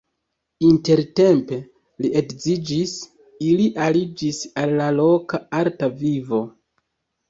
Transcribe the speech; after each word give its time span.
Intertempe 0.69 1.59
li 2.05 2.11
edziĝis, 2.23 2.97
ili 3.51 3.71
aliĝis 3.87 4.43
al 4.67 4.77
la 4.83 4.93
loka 5.01 5.45
arta 5.65 5.97
vivo. 6.05 6.47